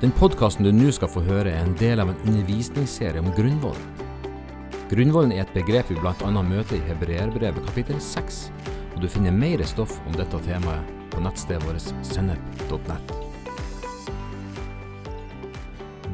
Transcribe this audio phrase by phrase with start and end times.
[0.00, 4.06] Den podkasten du nå skal få høre, er en del av en undervisningsserie om grunnvollen.
[4.88, 6.30] Grunnvollen er et begrep vi bl.a.
[6.40, 8.38] møter i Hebreerbrevet kapittel 6,
[8.94, 13.12] og du finner mer stoff om dette temaet på nettstedet vårt sennep.nett.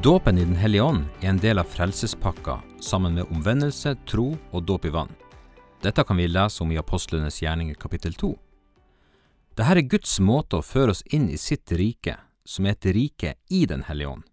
[0.03, 4.67] Dåpen i Den hellige ånd er en del av frelsespakka sammen med omvendelse, tro og
[4.67, 5.15] dåp i vann.
[5.79, 8.35] Dette kan vi lese om i Apostlenes gjerninger kapittel 2.
[9.55, 13.35] Dette er Guds måte å føre oss inn i sitt rike som er et rike
[13.51, 14.23] i Den hellige ånd.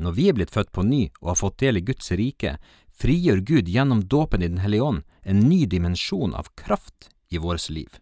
[0.00, 2.58] Når vi er blitt født på ny og har fått del i Guds rike,
[2.96, 7.68] frigjør Gud gjennom dåpen i Den hellige ånd en ny dimensjon av kraft i vårt
[7.68, 8.00] liv.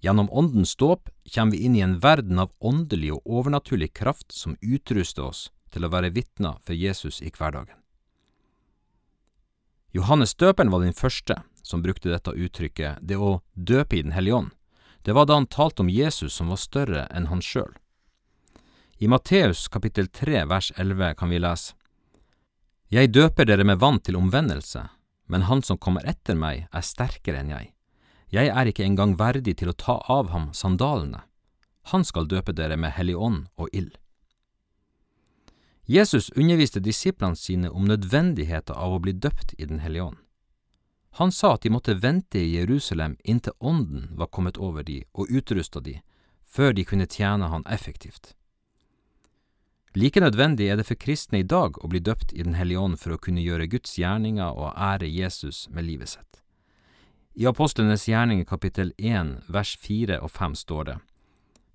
[0.00, 4.56] Gjennom Åndens dåp kommer vi inn i en verden av åndelig og overnaturlig kraft som
[4.62, 7.74] utruster oss til å være vitner for Jesus i hverdagen.
[9.96, 14.36] Johannes døperen var den første som brukte dette uttrykket, det å døpe i Den hellige
[14.36, 14.52] ånd.
[15.08, 17.70] Det var da han talte om Jesus som var større enn han sjøl.
[19.00, 21.72] I Matteus kapittel 3 vers 11 kan vi lese
[22.92, 24.82] Jeg døper dere med vann til omvendelse,
[25.32, 27.72] men han som kommer etter meg er sterkere enn jeg.
[28.36, 31.24] Jeg er ikke engang verdig til å ta av ham sandalene.
[31.88, 33.96] Han skal døpe dere med Hellig ånd og ild.
[35.88, 40.20] Jesus underviste disiplene sine om nødvendigheten av å bli døpt i Den hellige ånd.
[41.10, 45.30] Han sa at de måtte vente i Jerusalem inntil Ånden var kommet over de og
[45.30, 46.00] utrusta de,
[46.46, 48.34] før de kunne tjene Han effektivt.
[49.94, 52.98] Like nødvendig er det for kristne i dag å bli døpt i Den hellige ånd
[53.00, 56.42] for å kunne gjøre Guds gjerninger og ære Jesus med livet sitt.
[57.34, 60.96] I Apostlenes gjerninger kapittel 1 vers 4 og 5 står det,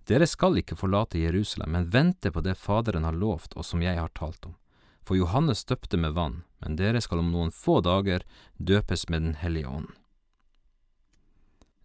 [0.07, 3.95] Dere skal ikke forlate Jerusalem, men vente på det Faderen har lovt og som jeg
[3.95, 4.57] har talt om.
[5.03, 8.23] For Johannes døpte med vann, men dere skal om noen få dager
[8.57, 9.91] døpes med Den hellige ånd.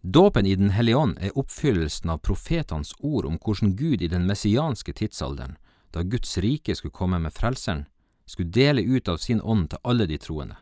[0.01, 4.27] Dåpen i Den hellige ånd er oppfyllelsen av profetenes ord om hvordan Gud i den
[4.27, 5.57] messianske tidsalderen,
[5.91, 7.85] da Guds rike skulle komme med Frelseren,
[8.25, 10.55] skulle dele ut av sin ånd til alle de troende.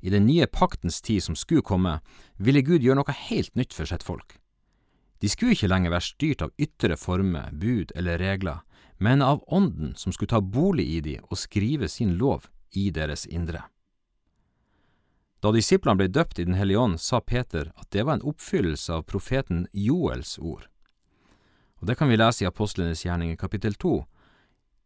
[0.00, 2.00] I den nye paktens tid som skulle komme,
[2.36, 4.36] ville Gud gjøre noe helt nytt for sitt folk.
[5.20, 8.60] De skulle ikke lenger være styrt av ytre former, bud eller regler,
[8.98, 13.26] men av Ånden som skulle ta bolig i de og skrive sin lov i deres
[13.26, 13.64] indre.
[15.40, 18.92] Da disiplene ble døpt i Den hellige ånd, sa Peter at det var en oppfyllelse
[18.92, 20.68] av profeten Joels ord.
[21.80, 24.04] Og Det kan vi lese i Apostlenes gjerninger kapittel to.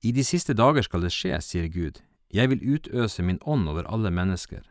[0.03, 1.99] I de siste dager skal det skje, sier Gud,
[2.31, 4.63] jeg vil utøse min ånd over alle mennesker.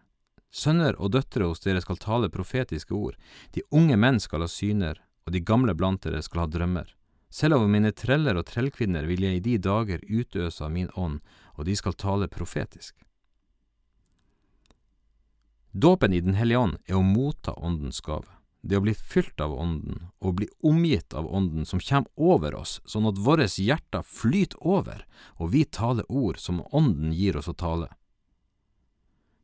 [0.54, 3.16] Sønner og døtre hos dere skal tale profetiske ord,
[3.52, 6.94] de unge menn skal ha syner, og de gamle blant dere skal ha drømmer.
[7.34, 11.24] Selv over mine treller og trellkvinner vil jeg i de dager utøse av min ånd,
[11.54, 12.96] og de skal tale profetisk.
[15.74, 18.30] Dåpen i Den hellige ånd er å motta Åndens gave.
[18.62, 22.80] Det å bli fylt av Ånden og bli omgitt av Ånden som kommer over oss,
[22.86, 25.02] sånn at våre hjerter flyter over
[25.36, 27.90] og vi taler ord som Ånden gir oss å tale.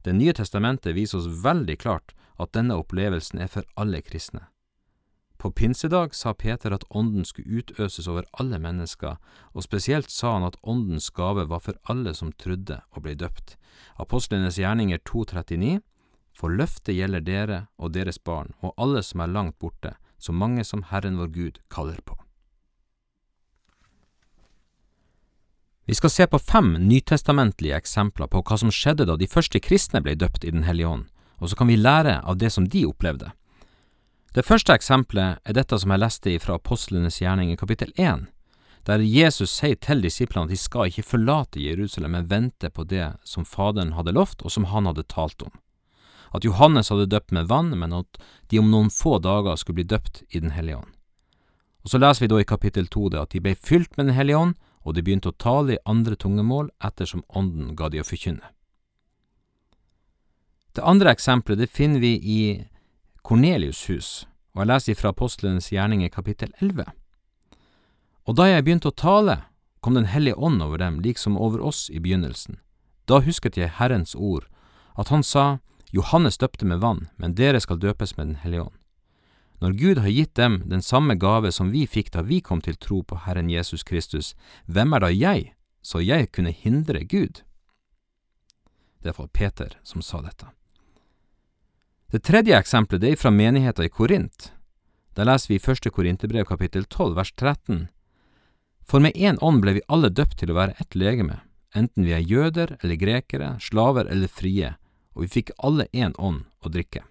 [0.05, 4.45] Det nye testamentet viser oss veldig klart at denne opplevelsen er for alle kristne.
[5.39, 9.15] På pinsedag sa Peter at Ånden skulle utøses over alle mennesker,
[9.55, 13.55] og spesielt sa han at Åndens gave var for alle som trodde og ble døpt.
[13.95, 15.79] Apostlenes gjerninger 2.39
[16.35, 20.67] For løftet gjelder dere og deres barn og alle som er langt borte, så mange
[20.67, 22.19] som Herren vår Gud kaller på.
[25.87, 30.03] Vi skal se på fem nytestamentlige eksempler på hva som skjedde da de første kristne
[30.03, 31.07] ble døpt i Den hellige ånd,
[31.39, 33.31] og så kan vi lære av det som de opplevde.
[34.29, 38.27] Det første eksempelet er dette som jeg leste fra Apostlenes gjerning i kapittel 1,
[38.85, 43.07] der Jesus sier til disiplene at de skal ikke forlate Jerusalem, men vente på det
[43.25, 45.51] som Faderen hadde lovt, og som han hadde talt om.
[46.29, 48.21] At Johannes hadde døpt med vann, men at
[48.53, 50.93] de om noen få dager skulle bli døpt i Den hellige ånd.
[51.83, 54.15] Og Så leser vi da i kapittel 2 det at de ble fylt med Den
[54.15, 58.05] hellige ånd, og de begynte å tale i andre tungemål ettersom Ånden ga de å
[58.05, 58.45] forkynne.
[60.77, 62.41] Det andre eksempelet det finner vi i
[63.29, 64.25] Kornelius' hus,
[64.55, 66.87] og jeg leser fra Apostlenes gjerninger kapittel 11.
[68.25, 69.35] Og da jeg begynte å tale,
[69.85, 72.57] kom Den hellige ånd over dem, liksom over oss i begynnelsen.
[73.05, 74.49] Da husket jeg Herrens ord,
[74.97, 75.59] at han sa,
[75.93, 78.77] Johannes døpte med vann, men dere skal døpes med Den hellige ånd.
[79.61, 82.81] Når Gud har gitt dem den samme gave som vi fikk da vi kom til
[82.81, 84.33] tro på Herren Jesus Kristus,
[84.65, 85.53] hvem er da jeg,
[85.83, 87.43] så jeg kunne hindre Gud?
[89.03, 90.49] Det var Peter som sa dette.
[92.09, 94.47] Det tredje eksempelet det er fra menigheten i Korint.
[95.13, 97.83] Der leser vi i første Korinterbrev kapittel 12 vers 13.
[98.89, 101.43] For med én ånd ble vi alle døpt til å være ett legeme,
[101.77, 104.71] enten vi er jøder eller grekere, slaver eller frie,
[105.13, 107.03] og vi fikk alle én ånd å drikke.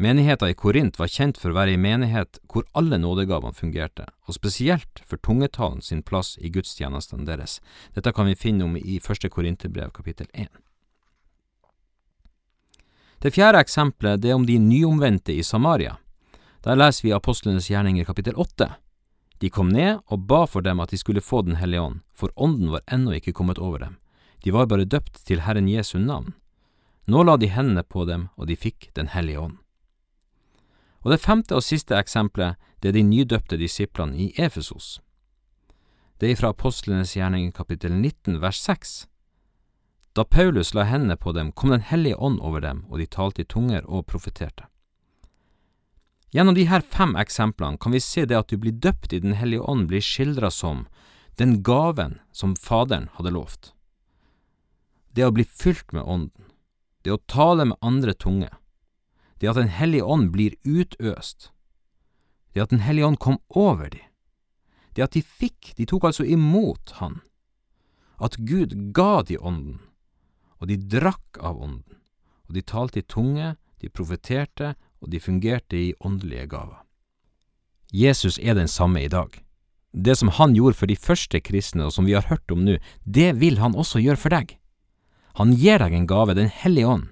[0.00, 4.38] Menigheten i Korint var kjent for å være ei menighet hvor alle nådegavene fungerte, og
[4.38, 7.58] spesielt for tungetalen sin plass i gudstjenestene deres.
[7.92, 10.48] Dette kan vi finne om i første Korinterbrev kapittel 1.
[13.18, 15.96] Det fjerde eksempelet det er om de nyomvendte i Samaria.
[16.62, 18.68] Der leser vi Apostlenes gjerninger kapittel 8.
[19.38, 22.30] De kom ned og ba for dem at de skulle få Den hellige ånd, for
[22.36, 23.96] ånden var ennå ikke kommet over dem.
[24.44, 26.34] De var bare døpt til Herren Jesu navn.
[27.06, 29.58] Nå la de hendene på dem, og de fikk Den hellige ånd.
[31.02, 35.00] Og det femte og siste eksempelet, det er de nydøpte disiplene i Efesos.
[36.20, 39.06] Det er fra Apostlenes gjerning kapittel 19 vers 6.
[40.18, 43.44] Da Paulus la hendene på dem, kom Den hellige ånd over dem, og de talte
[43.44, 44.66] i tunger og profeterte.
[46.34, 49.38] Gjennom de her fem eksemplene kan vi se det at du blir døpt i Den
[49.38, 50.88] hellige ånd blir skildra som
[51.38, 53.72] den gaven som Faderen hadde lovt.
[55.14, 56.50] Det å bli fylt med Ånden,
[57.06, 58.50] det å tale med andre tunge,
[59.38, 61.52] det at Den hellige ånd blir utøst,
[62.54, 64.02] det at Den hellige ånd kom over dem,
[64.98, 67.20] det at de fikk, de tok altså imot Han,
[68.18, 69.78] at Gud ga de Ånden,
[70.58, 71.98] og de drakk av Ånden,
[72.48, 76.80] og de talte i tunge, de profeterte, og de fungerte i åndelige gaver.
[77.94, 79.30] Jesus er den samme i dag.
[79.92, 82.76] Det som han gjorde for de første kristne, og som vi har hørt om nå,
[83.04, 84.58] det vil han også gjøre for deg.
[85.38, 87.06] Han gir deg en gave, Den hellige ånd,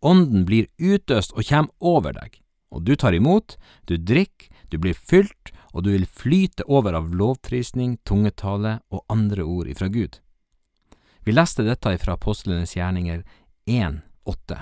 [0.00, 2.40] Ånden blir utøst og kommer over deg,
[2.70, 3.56] og du tar imot,
[3.88, 9.44] du drikker, du blir fylt, og du vil flyte over av lovprisning, tungetale og andre
[9.44, 10.20] ord ifra Gud.
[11.26, 13.24] Vi leste dette ifra Apostlenes gjerninger
[13.66, 14.58] 1,8.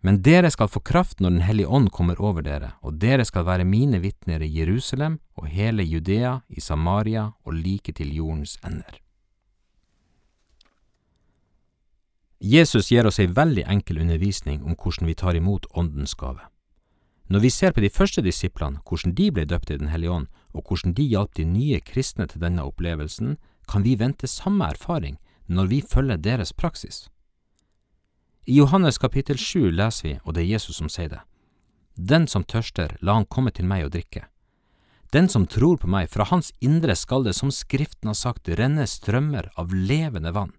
[0.00, 3.42] Men dere skal få kraft når Den hellige ånd kommer over dere, og dere skal
[3.48, 9.00] være mine vitner i Jerusalem og hele Judea, i Samaria og like til jordens ender.
[12.38, 16.46] Jesus gir oss ei veldig enkel undervisning om hvordan vi tar imot Åndens gave.
[17.26, 20.28] Når vi ser på de første disiplene, hvordan de ble døpt i Den hellige ånd,
[20.54, 23.36] og hvordan de hjalp de nye kristne til denne opplevelsen,
[23.66, 25.18] kan vi vente samme erfaring
[25.48, 27.08] når vi følger deres praksis.
[28.48, 31.20] I Johannes kapittel 7 leser vi, og det er Jesus som sier det,
[31.96, 34.28] Den som tørster, la han komme til meg og drikke.
[35.12, 38.86] Den som tror på meg, fra hans indre skal det, som Skriften har sagt, renne
[38.86, 40.52] strømmer av levende vann.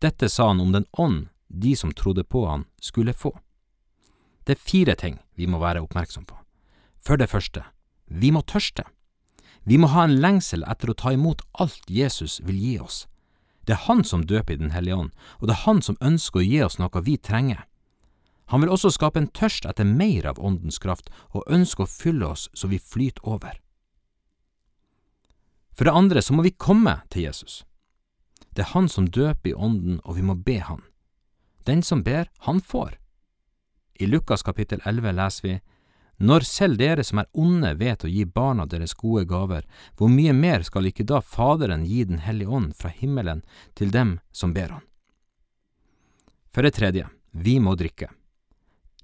[0.00, 3.34] Dette sa han om den ånd de som trodde på han, skulle få.
[4.46, 6.38] Det er fire ting vi må være oppmerksom på.
[6.98, 7.64] For det første,
[8.06, 8.84] vi må tørste.
[9.66, 13.06] Vi må ha en lengsel etter å ta imot alt Jesus vil gi oss.
[13.66, 15.10] Det er Han som døper i Den hellige ånd,
[15.40, 17.66] og det er Han som ønsker å gi oss noe vi trenger.
[18.46, 22.26] Han vil også skape en tørst etter mer av Åndens kraft, og ønsker å fylle
[22.30, 23.58] oss så vi flyter over.
[25.74, 27.64] For det andre så må vi komme til Jesus.
[28.54, 30.82] Det er Han som døper i Ånden, og vi må be Han.
[31.66, 32.94] Den som ber, han får.
[33.98, 35.54] I Lukas kapittel 11 leser vi,
[36.18, 39.66] Når selv dere som er onde vet å gi barna deres gode gaver,
[39.96, 43.42] hvor mye mer skal ikke da Faderen gi Den hellige ånd fra himmelen
[43.74, 44.86] til dem som ber Han?
[46.54, 48.08] For det tredje, vi må drikke.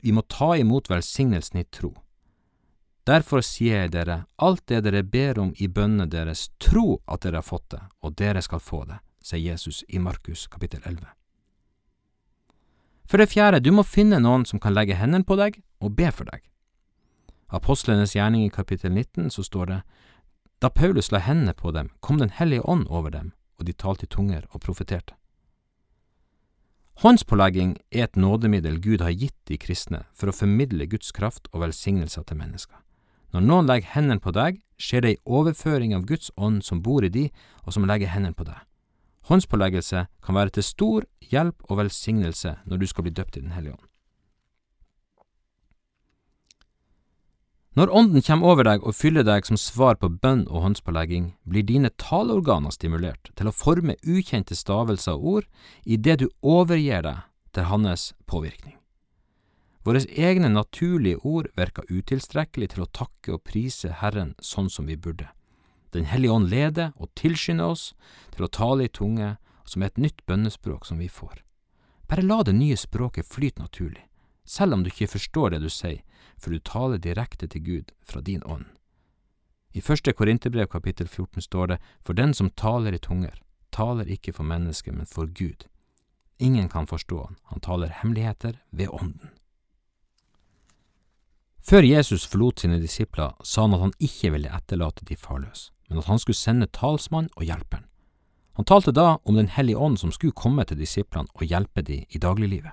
[0.02, 1.92] Vi må ta imot velsignelsen i tro.
[3.04, 7.42] Derfor sier jeg dere, alt det dere ber om i bønnene deres, tro at dere
[7.42, 11.06] har fått det, og dere skal få det sier Jesus i Markus kapittel 11.
[13.06, 16.10] For det fjerde, du må finne noen som kan legge hendene på deg og be
[16.14, 16.44] for deg.
[17.52, 19.80] Apostlenes gjerning i kapittel 19 så står det,
[20.62, 24.06] da Paulus la hendene på dem, kom Den hellige ånd over dem, og de talte
[24.06, 25.14] i tunger og profeterte.
[27.02, 31.64] Håndspålegging er et nådemiddel Gud har gitt de kristne for å formidle Guds kraft og
[31.64, 32.78] velsignelser til mennesker.
[33.32, 37.04] Når noen legger hendene på deg, skjer det ei overføring av Guds ånd som bor
[37.04, 37.30] i de,
[37.64, 38.60] og som legger hendene på deg.
[39.28, 43.56] Håndspåleggelse kan være til stor hjelp og velsignelse når du skal bli døpt i Den
[43.56, 43.88] hellige ånd.
[47.72, 51.64] Når Ånden kommer over deg og fyller deg som svar på bønn og håndspålegging, blir
[51.64, 55.46] dine taleorganer stimulert til å forme ukjente stavelser og ord
[55.88, 57.22] idet du overgir deg
[57.56, 58.76] til hans påvirkning.
[59.88, 65.00] Våre egne naturlige ord virker utilstrekkelig til å takke og prise Herren sånn som vi
[65.00, 65.30] burde.
[65.96, 67.94] Den hellige ånd leder og tilskynder oss
[68.36, 71.40] til å tale i tunge, som er et nytt bønnespråk som vi får.
[72.04, 74.04] Bare la det nye språket flyte naturlig,
[74.44, 76.02] selv om du ikke forstår det du sier,
[76.38, 78.66] for du taler direkte til Gud fra din ånd.
[79.72, 83.38] I første Korinterbrev kapittel 14 står det, For den som taler i tunger,
[83.72, 85.68] taler ikke for mennesket, men for Gud.
[86.38, 89.30] Ingen kan forstå han, han taler hemmeligheter ved ånden.
[91.62, 96.00] Før Jesus forlot sine disipler, sa han at han ikke ville etterlate de farløse men
[96.00, 97.84] at han skulle sende talsmann og hjelperen.
[98.56, 102.04] Han talte da om Den hellige ånd som skulle komme til disiplene og hjelpe de
[102.08, 102.72] i dagliglivet.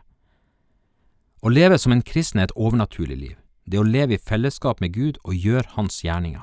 [1.39, 3.37] Å leve som en kristen er et overnaturlig liv.
[3.69, 6.41] det å leve i fellesskap med Gud og gjøre Hans gjerninger.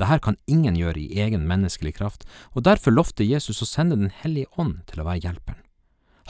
[0.00, 4.10] Dette kan ingen gjøre i egen menneskelig kraft, og derfor lovte Jesus å sende Den
[4.10, 5.60] hellige ånd til å være hjelperen.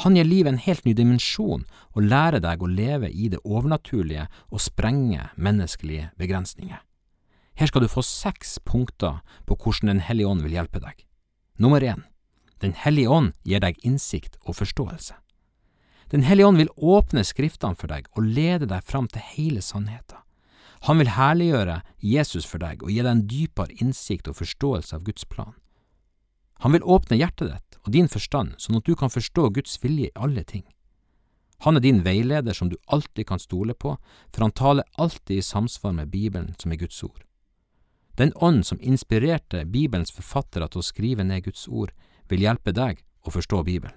[0.03, 1.65] Han gir livet en helt ny dimensjon
[1.95, 6.83] og lærer deg å leve i det overnaturlige og sprenge menneskelige begrensninger.
[7.55, 11.07] Her skal du få seks punkter på hvordan Den hellige ånd vil hjelpe deg.
[11.59, 12.05] Nummer én.
[12.61, 15.15] Den hellige ånd gir deg innsikt og forståelse.
[16.09, 20.17] Den hellige ånd vil åpne Skriftene for deg og lede deg fram til hele sannheten.
[20.87, 25.05] Han vil herliggjøre Jesus for deg og gi deg en dypere innsikt og forståelse av
[25.05, 25.57] Guds plan.
[26.63, 30.09] Han vil åpne hjertet ditt og din forstand sånn at du kan forstå Guds vilje
[30.09, 30.65] i alle ting.
[31.67, 33.97] Han er din veileder som du alltid kan stole på,
[34.33, 37.25] for han taler alltid i samsvar med Bibelen som er Guds ord.
[38.19, 41.91] Den ånd som inspirerte Bibelens forfattere til å skrive ned Guds ord,
[42.31, 43.97] vil hjelpe deg å forstå Bibelen.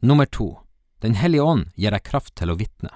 [0.00, 0.60] Nummer to.
[1.00, 2.90] Den hellige ånd gir deg kraft til å vitne.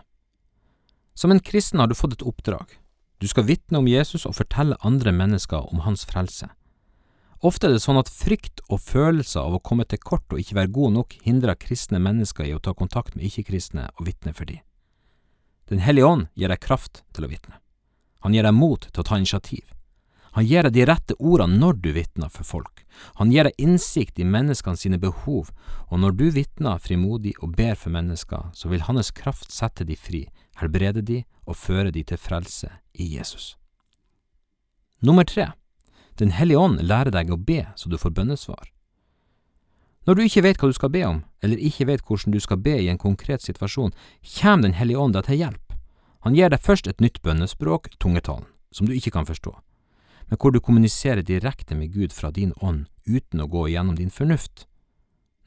[1.15, 2.79] Som en kristen har du fått et oppdrag.
[3.19, 6.49] Du skal vitne om Jesus og fortelle andre mennesker om hans frelse.
[7.39, 10.57] Ofte er det sånn at frykt og følelser av å komme til kort og ikke
[10.59, 14.49] være god nok hindrer kristne mennesker i å ta kontakt med ikke-kristne og vitne for
[14.49, 14.63] dem.
[15.71, 17.59] Den hellige ånd gir deg kraft til å vitne.
[18.27, 19.63] Han gir deg mot til å ta initiativ.
[20.37, 22.83] Han gir deg de rette ordene når du vitner for folk.
[23.21, 25.53] Han gir deg innsikt i menneskene sine behov,
[25.89, 29.97] og når du vitner frimodig og ber for mennesker, så vil hans kraft sette de
[29.97, 30.27] fri,
[30.61, 33.57] helbrede de og føre de til frelse i Jesus.
[35.01, 35.53] Nummer tre.
[36.19, 38.73] Den hellige ånd lærer deg å be så du får bønnesvar.
[40.09, 42.59] Når du ikke vet hva du skal be om, eller ikke vet hvordan du skal
[42.65, 43.95] be i en konkret situasjon,
[44.41, 45.73] kommer Den hellige ånd deg til hjelp.
[46.27, 49.55] Han gir deg først et nytt bønnespråk, tungetalen, som du ikke kan forstå
[50.29, 54.13] men hvor du kommuniserer direkte med Gud fra din ånd uten å gå igjennom din
[54.13, 54.67] fornuft.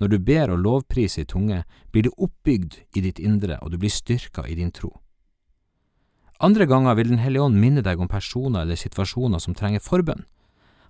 [0.01, 1.61] Når du ber og lovpriser i tunge,
[1.93, 4.95] blir du oppbygd i ditt indre, og du blir styrka i din tro.
[6.41, 10.25] Andre ganger vil Den hellige ånd minne deg om personer eller situasjoner som trenger forbønn.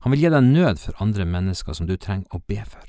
[0.01, 2.87] Han vil gi deg nød for andre mennesker som du trenger å be for.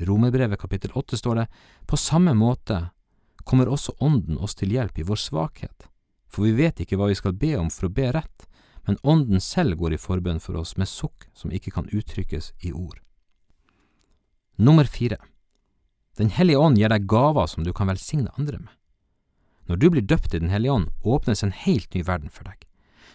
[0.00, 1.46] I Romerbrevet kapittel åtte står det,
[1.86, 2.88] på samme måte
[3.44, 5.86] kommer også Ånden oss til hjelp i vår svakhet,
[6.26, 8.48] for vi vet ikke hva vi skal be om for å be rett,
[8.86, 12.72] men Ånden selv går i forbønn for oss med sukk som ikke kan uttrykkes i
[12.72, 13.00] ord.
[14.56, 15.18] Nummer fire.
[16.16, 18.74] Den hellige ånd gir deg gaver som du kan velsigne andre med.
[19.66, 22.66] Når du blir døpt i Den hellige ånd, åpnes en helt ny verden for deg.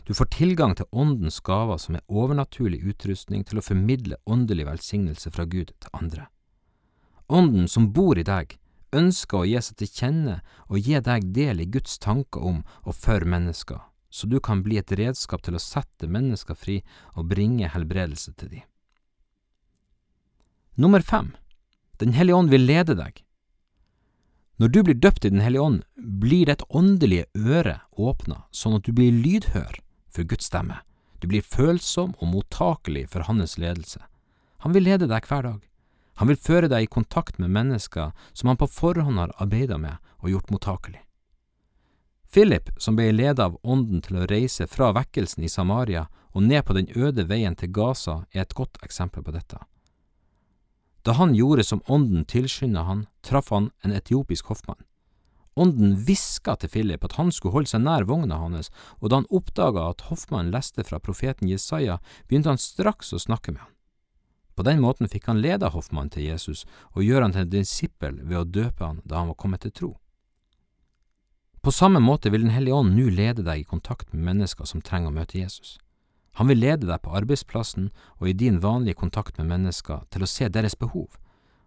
[0.04, 5.32] Du får tilgang til Åndens gaver som er overnaturlig utrustning til å formidle åndelig velsignelse
[5.32, 6.26] fra Gud til andre.
[7.30, 8.58] Ånden som bor i deg,
[8.92, 12.96] ønsker å gi seg til kjenne og gi deg del i Guds tanker om og
[12.98, 16.80] for mennesker, så du kan bli et redskap til å sette mennesker fri
[17.16, 18.66] og bringe helbredelse til dem.
[20.80, 21.34] Nummer fem.
[22.00, 23.24] Den hellige ånd vil lede deg.
[24.60, 28.84] Når du blir døpt i Den hellige ånd, blir ditt åndelige øre åpna, sånn at
[28.84, 29.80] du blir lydhør
[30.12, 30.82] for Guds stemme.
[31.20, 34.00] Du blir følsom og mottakelig for Hans ledelse.
[34.64, 35.60] Han vil lede deg hver dag.
[36.20, 39.96] Han vil føre deg i kontakt med mennesker som han på forhånd har arbeidet med
[40.20, 41.00] og gjort mottakelig.
[42.34, 46.62] Philip, som ble ledet av Ånden til å reise fra vekkelsen i Samaria og ned
[46.66, 49.58] på den øde veien til Gaza, er et godt eksempel på dette.
[51.02, 54.84] Da han gjorde som Ånden tilskynda han, traff han en etiopisk hoffmann.
[55.58, 58.70] Ånden hviska til Philip at han skulle holde seg nær vogna hans,
[59.02, 63.56] og da han oppdaga at hoffmannen leste fra profeten Jesaja, begynte han straks å snakke
[63.56, 63.74] med han.
[64.54, 68.22] På den måten fikk han leda hoffmannen til Jesus og gjøre han til en disippel
[68.22, 69.92] ved å døpe han da han var kommet til tro.
[71.62, 74.82] På samme måte vil Den hellige ånd nå lede deg i kontakt med mennesker som
[74.82, 75.78] trenger å møte Jesus.
[76.40, 77.90] Han vil lede deg på arbeidsplassen
[78.20, 81.18] og i din vanlige kontakt med mennesker til å se deres behov.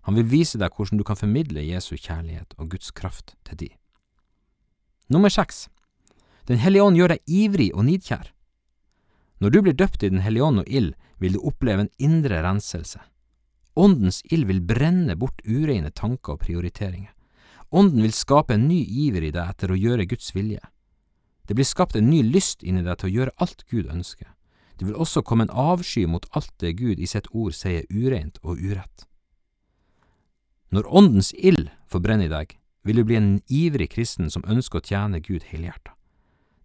[0.09, 3.69] Han vil vise deg hvordan du kan formidle Jesu kjærlighet og Guds kraft til de.
[5.13, 5.69] Nummer seks.
[6.49, 8.33] Den hellige ånd gjør deg ivrig og nidkjær.
[9.43, 12.41] Når du blir døpt i Den hellige ånd og ild, vil du oppleve en indre
[12.43, 13.01] renselse.
[13.77, 17.13] Åndens ild vil brenne bort ureine tanker og prioriteringer.
[17.73, 20.61] Ånden vil skape en ny iver i deg etter å gjøre Guds vilje.
[21.49, 24.29] Det blir skapt en ny lyst inni deg til å gjøre alt Gud ønsker.
[24.77, 28.39] Det vil også komme en avsky mot alt det Gud i sitt ord sier ureint
[28.43, 29.07] og urett.
[30.73, 34.87] Når Åndens ild forbrenner i deg, vil du bli en ivrig kristen som ønsker å
[34.87, 35.93] tjene Gud helhjertet.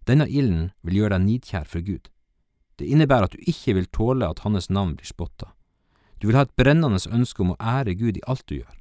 [0.08, 2.08] Denne ilden vil gjøre deg nidkjær for Gud.
[2.80, 5.52] Det innebærer at du ikke vil tåle at Hans navn blir spotta.
[6.18, 8.77] Du vil ha et brennende ønske om å ære Gud i alt du gjør.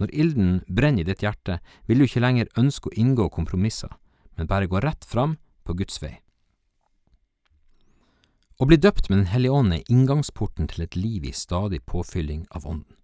[0.00, 3.92] Når ilden brenner i ditt hjerte, vil du ikke lenger ønske å inngå kompromisser,
[4.36, 6.16] men bare gå rett fram på Guds vei.
[8.62, 12.46] Å bli døpt med Den hellige ånd er inngangsporten til et liv i stadig påfylling
[12.50, 12.96] av Ånden.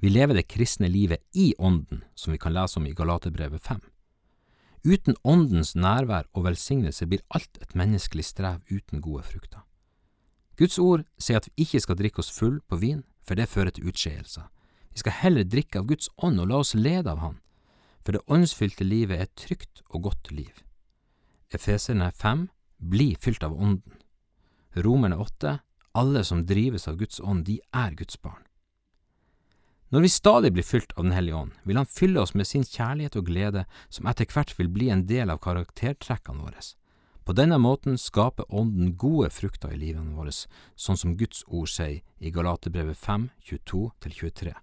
[0.00, 3.80] Vi lever det kristne livet i Ånden, som vi kan lese om i Galaterbrevet 5.
[4.86, 9.64] Uten Åndens nærvær og velsignelse blir alt et menneskelig strev uten gode frukter.
[10.56, 13.74] Guds ord sier at vi ikke skal drikke oss full på vin, for det fører
[13.74, 14.46] til utskeielser.
[14.92, 17.38] Vi skal heller drikke av Guds ånd og la oss lede av Han,
[18.04, 20.64] for det åndsfylte livet er et trygt og godt liv.
[21.54, 23.96] Efeserne 5 Bli fylt av Ånden.
[24.74, 25.58] Romerne 8
[25.92, 28.44] Alle som drives av Guds ånd, de er Guds barn.
[29.88, 32.64] Når vi stadig blir fylt av Den hellige ånd, vil Han fylle oss med sin
[32.64, 36.60] kjærlighet og glede, som etter hvert vil bli en del av karaktertrekkene våre.
[37.24, 40.32] På denne måten skaper Ånden gode frukter i livene våre,
[40.76, 44.54] sånn som Guds ord sier i Galaterbrevet 5, 22–23.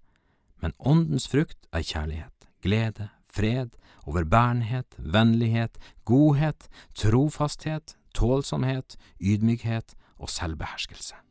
[0.66, 3.76] Men Åndens frukt er kjærlighet, glede, fred,
[4.10, 6.66] overbærenhet, vennlighet, godhet,
[6.98, 11.22] trofasthet, tålsomhet, ydmykhet og selvbeherskelse.